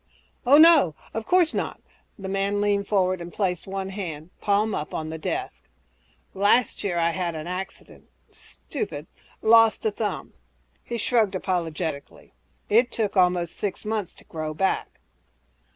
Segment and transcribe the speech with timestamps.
[0.47, 0.95] "Oh, no...
[1.13, 1.79] of course not!"
[2.17, 5.65] The man leaned forward and placed one hand, palm up, on the desk.
[6.33, 8.09] "Last year I had an accident...
[8.31, 9.05] stupid...
[9.43, 10.33] lost a thumb."
[10.83, 12.33] He shrugged apologetically,
[12.67, 14.99] "It took almost six months to grow back."